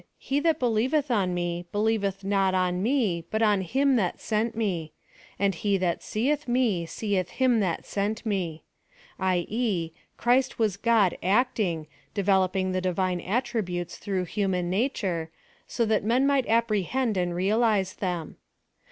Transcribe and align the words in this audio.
He 0.17 0.39
that 0.39 0.57
believeth 0.57 1.11
on 1.11 1.35
me, 1.35 1.67
believeth 1.71 2.23
not 2.23 2.55
on 2.55 2.81
me, 2.81 3.25
but 3.29 3.43
on 3.43 3.61
Him 3.61 3.97
that 3.97 4.19
sent 4.19 4.55
me; 4.55 4.93
and 5.37 5.53
he 5.53 5.77
that 5.77 6.01
seeth 6.01 6.47
me, 6.47 6.87
seeth 6.87 7.29
Him 7.29 7.59
that 7.59 7.85
sent 7.85 8.25
me:" 8.25 8.63
i. 9.19 9.45
e. 9.47 9.91
Christ 10.17 10.57
was 10.57 10.75
God 10.75 11.15
acting^ 11.21 11.85
developing 12.15 12.71
the 12.71 12.81
divine 12.81 13.21
attributes 13.21 13.99
through 13.99 14.25
human 14.25 14.71
nature, 14.71 15.29
so 15.67 15.85
that 15.85 16.03
men 16.03 16.25
might 16.25 16.47
apprehend 16.49 17.15
aud 17.15 17.27
realize 17.29 17.93
them. 17.93 18.37